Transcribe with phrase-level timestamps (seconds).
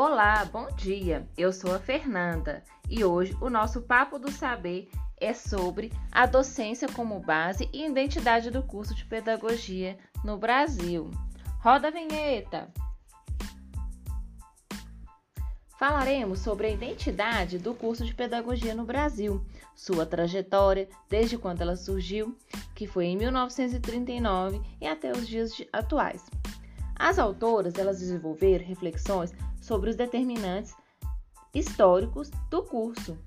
[0.00, 1.28] Olá, bom dia.
[1.36, 4.88] Eu sou a Fernanda e hoje o nosso Papo do Saber
[5.20, 11.10] é sobre a docência como base e identidade do curso de pedagogia no Brasil.
[11.58, 12.72] Roda a vinheta!
[15.76, 21.74] Falaremos sobre a identidade do curso de pedagogia no Brasil, sua trajetória desde quando ela
[21.74, 22.38] surgiu,
[22.72, 26.24] que foi em 1939 e até os dias atuais.
[26.94, 29.32] As autoras elas desenvolveram reflexões
[29.68, 30.74] sobre os determinantes
[31.54, 33.18] históricos do curso,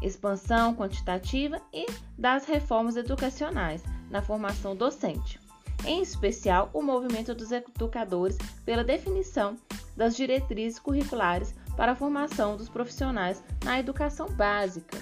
[0.00, 5.40] expansão quantitativa e das reformas educacionais na formação docente,
[5.84, 9.56] em especial o movimento dos educadores pela definição
[9.96, 14.96] das diretrizes curriculares para a formação dos profissionais na educação básica.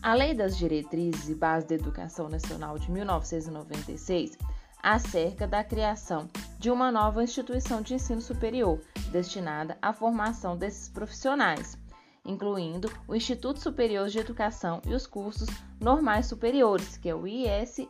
[0.00, 4.38] A Lei das Diretrizes e Bases da Educação Nacional de 1996
[4.80, 6.28] acerca da criação
[6.58, 11.78] de uma nova instituição de ensino superior destinada à formação desses profissionais,
[12.24, 15.48] incluindo o Instituto Superior de Educação e os cursos
[15.80, 17.88] normais superiores, que é o ISES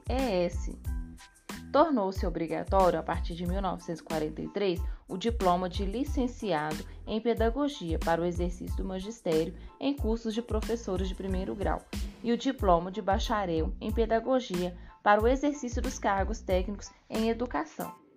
[1.71, 8.77] tornou-se obrigatório, a partir de 1943, o diploma de licenciado em pedagogia para o exercício
[8.77, 11.83] do magistério em cursos de professores de primeiro grau
[12.23, 18.08] e o diploma de bacharel em pedagogia para o exercício dos cargos técnicos em educação.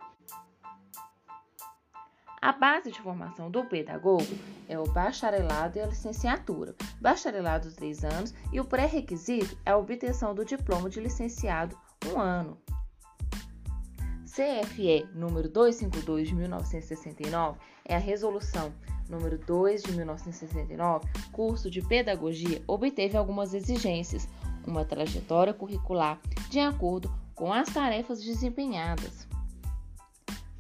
[2.42, 4.26] A base de formação do pedagogo
[4.68, 10.34] é o bacharelado e a licenciatura, bacharelado três anos e o pré-requisito é a obtenção
[10.34, 12.58] do diploma de licenciado um ano.
[14.26, 18.74] CFE número 252 de 1969 é a resolução
[19.08, 24.28] número 2 de 1969, curso de pedagogia, obteve algumas exigências,
[24.66, 29.28] uma trajetória curricular de acordo com as tarefas desempenhadas.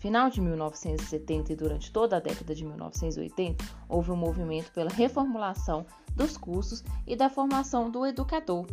[0.02, 5.86] Final de 1970 e durante toda a década de 1980, houve um movimento pela reformulação
[6.16, 8.66] dos cursos e da formação do educador.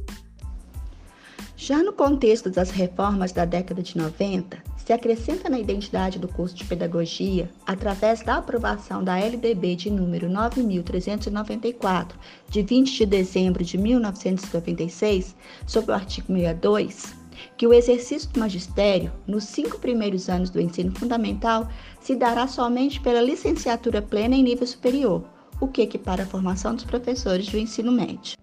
[1.54, 6.54] Já no contexto das reformas da década de 90, se acrescenta na identidade do curso
[6.54, 12.18] de pedagogia através da aprovação da LDB de número 9394,
[12.48, 15.36] de 20 de dezembro de 1996,
[15.66, 17.17] sob o artigo 62,
[17.56, 21.68] que o exercício do magistério, nos cinco primeiros anos do ensino fundamental,
[22.00, 25.24] se dará somente pela licenciatura plena em nível superior,
[25.60, 28.36] o que equipara a formação dos professores do ensino médio.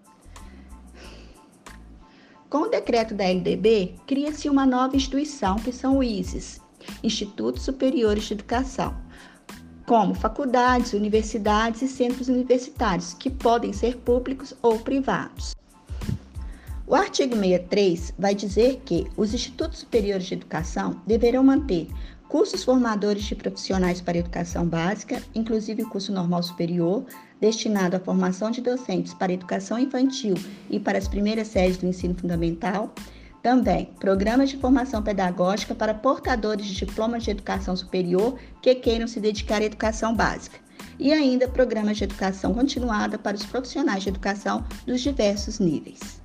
[2.48, 6.60] Com o decreto da LDB, cria-se uma nova instituição, que são o ISES,
[7.02, 8.96] Institutos Superiores de Educação,
[9.86, 15.54] como faculdades, universidades e centros universitários, que podem ser públicos ou privados.
[16.88, 21.88] O artigo 63 vai dizer que os institutos superiores de educação deverão manter
[22.28, 27.04] cursos formadores de profissionais para educação básica, inclusive o curso normal superior,
[27.40, 30.36] destinado à formação de docentes para educação infantil
[30.70, 32.94] e para as primeiras séries do ensino fundamental.
[33.42, 39.18] Também programas de formação pedagógica para portadores de diplomas de educação superior que queiram se
[39.18, 40.60] dedicar à educação básica.
[41.00, 46.24] E ainda programas de educação continuada para os profissionais de educação dos diversos níveis.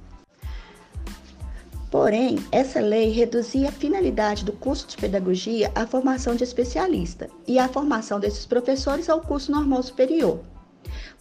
[1.91, 7.59] Porém, essa lei reduzia a finalidade do curso de pedagogia à formação de especialista e
[7.59, 10.40] a formação desses professores ao curso normal superior.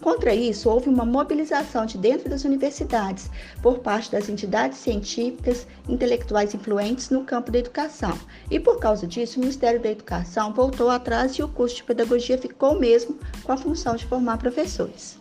[0.01, 3.29] Contra isso, houve uma mobilização de dentro das universidades
[3.61, 8.17] por parte das entidades científicas, intelectuais influentes no campo da educação.
[8.49, 12.39] E por causa disso, o Ministério da Educação voltou atrás e o curso de pedagogia
[12.39, 15.19] ficou mesmo com a função de formar professores.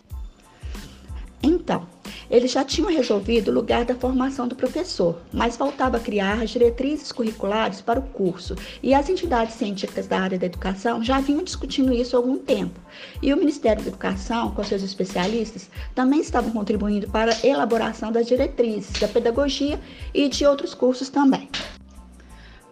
[1.42, 1.86] Então,
[2.30, 7.10] eles já tinham resolvido o lugar da formação do professor, mas faltava criar as diretrizes
[7.10, 11.92] curriculares para o curso, e as entidades científicas da área da educação já vinham discutindo
[11.94, 12.78] isso há algum tempo.
[13.22, 18.26] E o Ministério da Educação, com seus especialistas, também estavam contribuindo para a elaboração das
[18.26, 19.80] diretrizes da pedagogia
[20.12, 21.48] e de outros cursos também.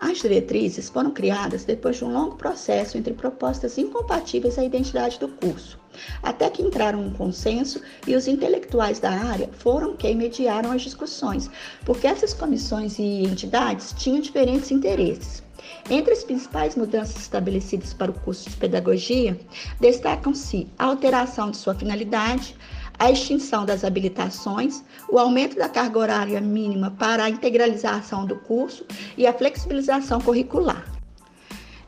[0.00, 5.26] As diretrizes foram criadas depois de um longo processo entre propostas incompatíveis à identidade do
[5.26, 5.78] curso,
[6.22, 11.50] até que entraram um consenso e os intelectuais da área foram quem mediaram as discussões,
[11.84, 15.42] porque essas comissões e entidades tinham diferentes interesses.
[15.90, 19.38] Entre as principais mudanças estabelecidas para o curso de pedagogia,
[19.80, 22.54] destacam-se a alteração de sua finalidade,
[22.98, 28.84] a extinção das habilitações, o aumento da carga horária mínima para a integralização do curso
[29.16, 30.97] e a flexibilização curricular.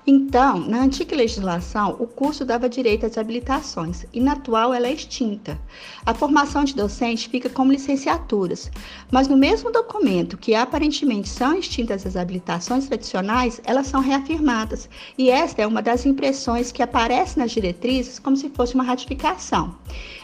[0.06, 4.92] Então, na antiga legislação, o curso dava direito às habilitações e na atual ela é
[4.94, 5.60] extinta.
[6.06, 8.70] A formação de docente fica como licenciaturas,
[9.10, 14.88] mas no mesmo documento que aparentemente são extintas as habilitações tradicionais, elas são reafirmadas.
[15.18, 19.76] E esta é uma das impressões que aparece nas diretrizes como se fosse uma ratificação.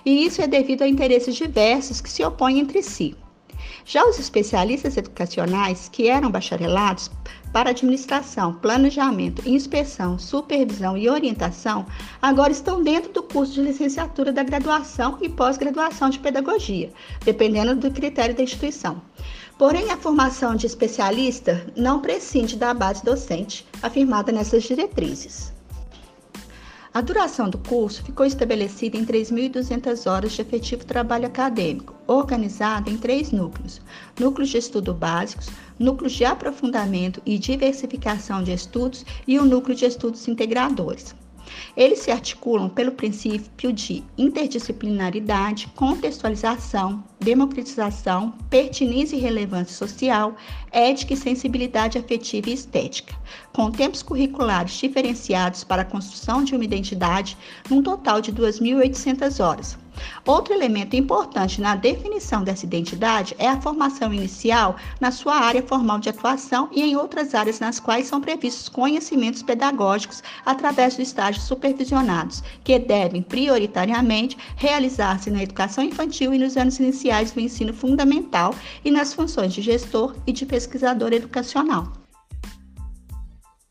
[0.06, 3.14] E isso é devido a interesses diversos que se opõem entre si.
[3.88, 7.08] Já os especialistas educacionais, que eram bacharelados
[7.52, 11.86] para administração, planejamento, inspeção, supervisão e orientação,
[12.20, 16.92] agora estão dentro do curso de licenciatura da graduação e pós-graduação de pedagogia,
[17.24, 19.00] dependendo do critério da instituição.
[19.56, 25.55] Porém, a formação de especialista não prescinde da base docente, afirmada nessas diretrizes.
[26.96, 32.96] A duração do curso ficou estabelecida em 3.200 horas de efetivo trabalho acadêmico, organizado em
[32.96, 33.82] três núcleos:
[34.18, 39.84] núcleos de estudo básicos, núcleos de aprofundamento e diversificação de estudos e o núcleo de
[39.84, 41.14] estudos integradores.
[41.76, 50.36] Eles se articulam pelo princípio de interdisciplinaridade, contextualização, democratização, pertinência e relevância social,
[50.70, 53.14] ética e sensibilidade afetiva e estética,
[53.52, 57.36] com tempos curriculares diferenciados para a construção de uma identidade
[57.70, 59.85] num total de 2.800 horas
[60.26, 65.98] Outro elemento importante na definição dessa identidade é a formação inicial na sua área formal
[65.98, 71.44] de atuação e em outras áreas nas quais são previstos conhecimentos pedagógicos através dos estágios
[71.44, 78.54] supervisionados, que devem prioritariamente realizar-se na educação infantil e nos anos iniciais do ensino fundamental
[78.84, 81.92] e nas funções de gestor e de pesquisador educacional.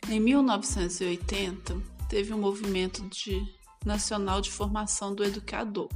[0.07, 1.75] Em 1980,
[2.07, 3.41] teve um movimento de
[3.83, 5.89] nacional de formação do educador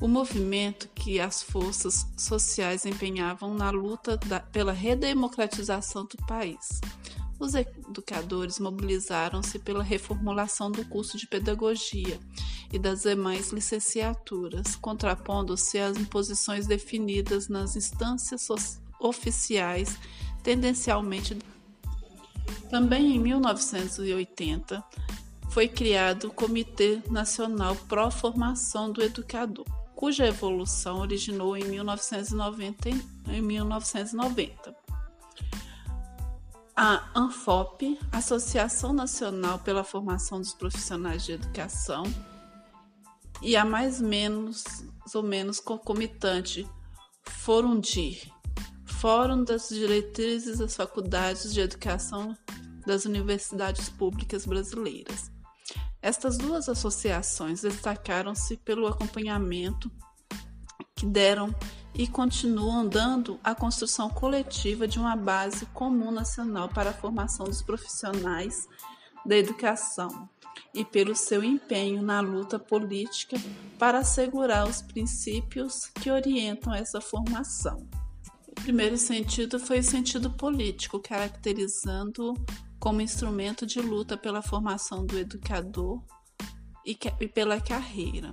[0.00, 6.80] o movimento que as forças sociais empenhavam na luta da, pela redemocratização do país.
[7.38, 12.18] Os educadores mobilizaram-se pela reformulação do curso de pedagogia
[12.72, 19.98] e das demais licenciaturas, contrapondo-se às imposições definidas nas instâncias oficiais,
[20.42, 21.36] tendencialmente.
[22.70, 24.82] Também em 1980
[25.50, 32.88] foi criado o Comitê Nacional Pró Formação do Educador cuja evolução originou em 1990.
[33.28, 34.74] Em 1990.
[36.74, 42.04] A ANFOP, Associação Nacional pela Formação dos Profissionais de Educação,
[43.42, 44.64] e a mais menos
[45.14, 46.66] ou menos concomitante
[47.22, 48.32] Forundir,
[48.86, 52.34] Fórum das Diretrizes das Faculdades de Educação
[52.86, 55.30] das Universidades Públicas Brasileiras.
[56.02, 59.90] Estas duas associações destacaram-se pelo acompanhamento
[60.96, 61.54] que deram
[61.94, 67.62] e continuam dando à construção coletiva de uma base comum nacional para a formação dos
[67.62, 68.66] profissionais
[69.26, 70.28] da educação
[70.72, 73.36] e pelo seu empenho na luta política
[73.78, 77.86] para assegurar os princípios que orientam essa formação.
[78.46, 82.34] O primeiro sentido foi o sentido político, caracterizando
[82.80, 86.02] como instrumento de luta pela formação do educador
[86.84, 88.32] e, e pela carreira.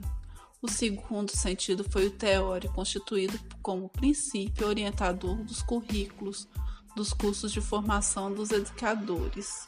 [0.62, 6.48] O segundo sentido foi o teórico, constituído como princípio orientador dos currículos
[6.96, 9.68] dos cursos de formação dos educadores.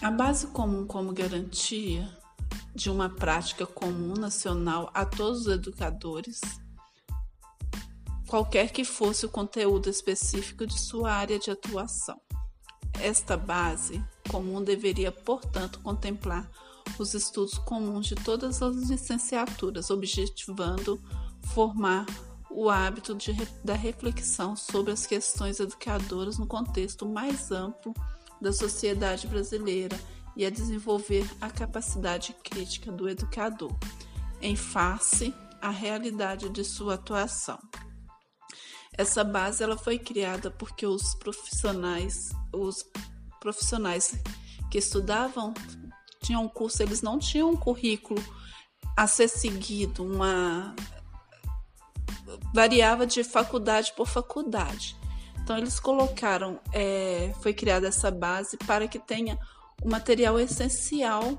[0.00, 2.08] A base comum como garantia
[2.74, 6.40] de uma prática comum nacional a todos os educadores
[8.26, 12.20] qualquer que fosse o conteúdo específico de sua área de atuação.
[13.00, 16.50] Esta base comum deveria, portanto, contemplar
[16.98, 21.00] os estudos comuns de todas as licenciaturas, objetivando
[21.42, 22.06] formar
[22.50, 27.92] o hábito de, da reflexão sobre as questões educadoras no contexto mais amplo
[28.40, 29.98] da sociedade brasileira
[30.34, 33.76] e a desenvolver a capacidade crítica do educador
[34.40, 37.58] em face à realidade de sua atuação.
[38.98, 42.84] Essa base ela foi criada porque os profissionais, os
[43.40, 44.14] profissionais
[44.70, 45.52] que estudavam
[46.22, 48.22] tinham um curso, eles não tinham um currículo
[48.96, 50.74] a ser seguido, uma
[52.52, 54.96] variava de faculdade por faculdade.
[55.42, 59.38] Então eles colocaram, é, foi criada essa base para que tenha
[59.82, 61.38] o material essencial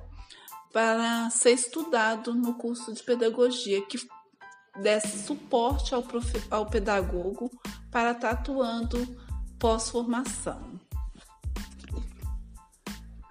[0.71, 3.97] para ser estudado no curso de pedagogia, que
[4.81, 6.31] desse suporte ao, prof...
[6.49, 7.51] ao pedagogo
[7.91, 9.07] para estar atuando
[9.59, 10.77] pós-formação.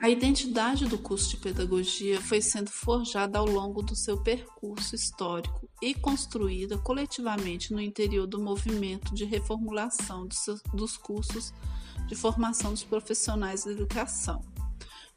[0.00, 5.68] A identidade do curso de pedagogia foi sendo forjada ao longo do seu percurso histórico
[5.82, 10.28] e construída coletivamente no interior do movimento de reformulação
[10.74, 11.52] dos cursos
[12.06, 14.44] de formação dos profissionais da educação.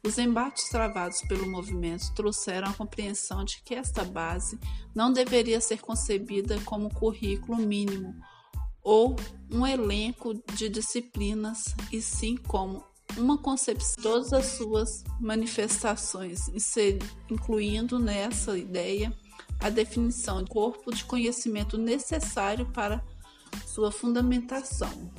[0.02, 4.58] Os embates travados pelo movimento trouxeram a compreensão de que esta base
[4.94, 8.14] não deveria ser concebida como currículo mínimo
[8.82, 9.14] ou
[9.52, 12.82] um elenco de disciplinas, e sim como
[13.16, 16.48] uma concepção de todas as suas manifestações,
[17.28, 19.12] incluindo nessa ideia
[19.60, 23.04] a definição de corpo de conhecimento necessário para
[23.66, 25.10] sua fundamentação.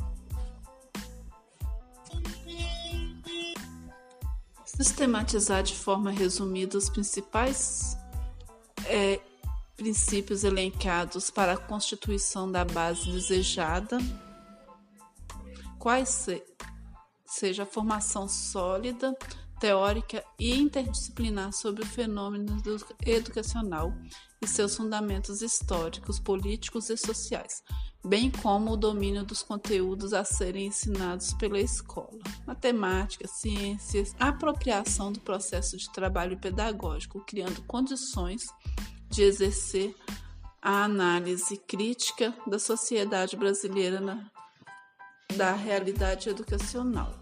[4.82, 7.96] Sistematizar de forma resumida os principais
[8.88, 9.20] é,
[9.78, 14.00] princípios elencados para a constituição da base desejada,
[15.78, 16.44] quais se,
[17.28, 19.16] seja a formação sólida,
[19.62, 22.60] teórica e interdisciplinar sobre o fenômeno
[23.06, 23.94] educacional
[24.42, 27.64] e seus fundamentos históricos, políticos e sociais,
[28.04, 35.20] bem como o domínio dos conteúdos a serem ensinados pela escola, matemática, ciências, apropriação do
[35.20, 38.48] processo de trabalho pedagógico, criando condições
[39.12, 39.96] de exercer
[40.60, 44.26] a análise crítica da sociedade brasileira na,
[45.38, 47.21] da realidade educacional.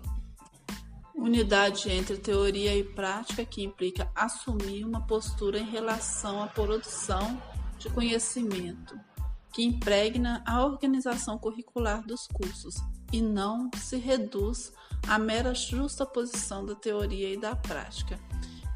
[1.20, 7.42] Unidade entre teoria e prática que implica assumir uma postura em relação à produção
[7.78, 8.98] de conhecimento,
[9.54, 12.76] que impregna a organização curricular dos cursos
[13.12, 14.72] e não se reduz
[15.10, 18.18] à mera justaposição da teoria e da prática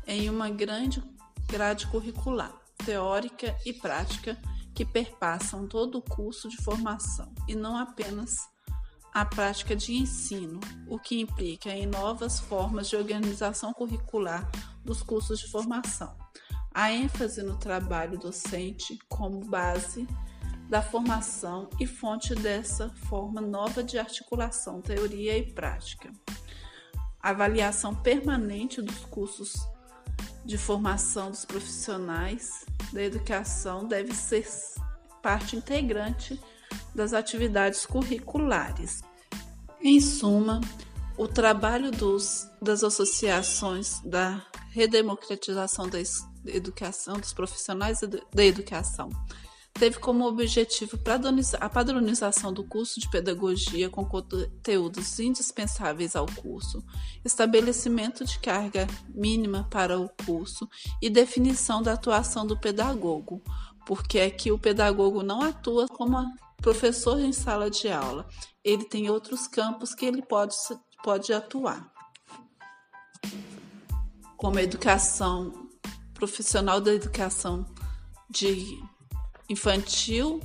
[0.06, 1.02] em uma grande
[1.48, 2.54] grade curricular,
[2.86, 4.38] teórica e prática
[4.76, 8.52] que perpassam todo o curso de formação e não apenas
[9.13, 14.50] a prática de ensino, o que implica em novas formas de organização curricular
[14.84, 16.17] dos cursos de formação.
[16.74, 20.08] A ênfase no trabalho docente como base
[20.67, 26.12] da formação e fonte dessa forma nova de articulação, teoria e prática.
[27.22, 29.53] A avaliação permanente dos cursos
[30.43, 34.48] de formação dos profissionais da educação deve ser
[35.22, 36.41] parte integrante
[36.94, 39.01] das atividades curriculares.
[39.82, 40.62] Em suma,
[41.18, 46.00] o trabalho dos, das associações da redemocratização da
[46.46, 48.00] educação, dos profissionais
[48.34, 49.10] da educação,
[49.74, 51.00] teve como objetivo
[51.60, 56.84] a padronização do curso de pedagogia com conteúdos indispensáveis ao curso,
[57.25, 60.70] estabelecimento de carga mínima para o curso
[61.01, 63.42] e definição da atuação do pedagogo,
[63.86, 66.18] porque aqui o pedagogo não atua como
[66.58, 68.28] professor em sala de aula,
[68.64, 70.56] ele tem outros campos que ele pode,
[71.04, 71.92] pode atuar,
[74.38, 75.70] como educação
[76.14, 77.66] profissional da educação
[78.30, 78.82] de
[79.50, 80.40] infantil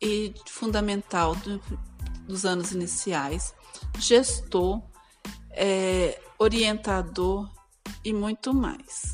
[0.00, 1.60] e fundamental do,
[2.26, 3.54] dos anos iniciais,
[3.98, 4.82] gestor,
[5.50, 7.50] é, orientador
[8.04, 9.12] e muito mais.